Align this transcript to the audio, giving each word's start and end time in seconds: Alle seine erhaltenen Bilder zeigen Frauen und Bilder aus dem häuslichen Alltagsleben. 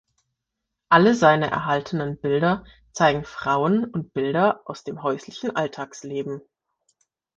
Alle 0.89 1.13
seine 1.13 1.51
erhaltenen 1.51 2.17
Bilder 2.19 2.65
zeigen 2.91 3.23
Frauen 3.23 3.85
und 3.85 4.13
Bilder 4.13 4.61
aus 4.65 4.83
dem 4.83 5.03
häuslichen 5.03 5.55
Alltagsleben. 5.55 6.41